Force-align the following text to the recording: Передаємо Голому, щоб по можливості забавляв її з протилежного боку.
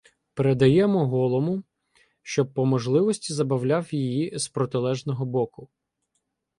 Передаємо 0.33 1.07
Голому, 1.07 1.63
щоб 2.21 2.53
по 2.53 2.65
можливості 2.65 3.33
забавляв 3.33 3.93
її 3.93 4.37
з 4.39 4.47
протилежного 4.47 5.25
боку. 5.25 5.69